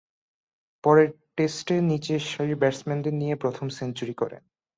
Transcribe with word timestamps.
পরের 0.83 1.07
টেস্টে 1.37 1.75
নিচের 1.81 2.21
সারির 2.29 2.57
ব্যাটসম্যানদের 2.57 3.13
নিয়ে 3.13 3.35
প্রথম 3.35 3.65
সেঞ্চুরি 3.69 4.13
করেন। 4.13 4.41